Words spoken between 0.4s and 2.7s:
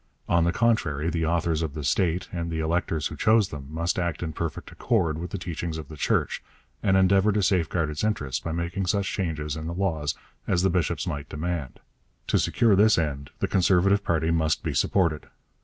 the contrary, the authorities of the state, and the